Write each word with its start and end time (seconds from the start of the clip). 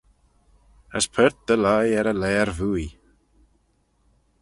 As 0.97 1.05
paart 1.13 1.37
dy 1.47 1.55
lhie 1.63 1.95
er 1.99 2.09
yn 2.11 2.19
laare 2.21 2.53
vooie. 2.59 2.89